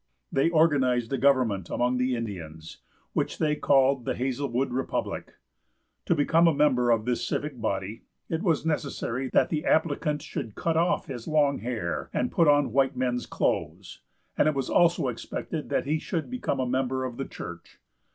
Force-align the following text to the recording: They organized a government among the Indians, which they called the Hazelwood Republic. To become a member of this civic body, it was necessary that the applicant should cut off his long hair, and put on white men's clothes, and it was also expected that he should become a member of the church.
They 0.31 0.49
organized 0.49 1.13
a 1.13 1.17
government 1.19 1.69
among 1.69 1.97
the 1.99 2.15
Indians, 2.15 2.79
which 3.13 3.37
they 3.37 3.55
called 3.55 4.03
the 4.03 4.15
Hazelwood 4.15 4.71
Republic. 4.71 5.33
To 6.07 6.15
become 6.15 6.47
a 6.47 6.53
member 6.55 6.89
of 6.89 7.05
this 7.05 7.23
civic 7.23 7.61
body, 7.61 8.01
it 8.27 8.41
was 8.41 8.65
necessary 8.65 9.29
that 9.31 9.49
the 9.49 9.63
applicant 9.63 10.23
should 10.23 10.55
cut 10.55 10.75
off 10.75 11.05
his 11.05 11.27
long 11.27 11.59
hair, 11.59 12.09
and 12.13 12.31
put 12.31 12.47
on 12.47 12.71
white 12.73 12.97
men's 12.97 13.27
clothes, 13.27 14.01
and 14.35 14.47
it 14.47 14.55
was 14.55 14.71
also 14.71 15.07
expected 15.07 15.69
that 15.69 15.85
he 15.85 15.99
should 15.99 16.31
become 16.31 16.59
a 16.59 16.65
member 16.65 17.05
of 17.05 17.17
the 17.17 17.25
church. 17.25 17.77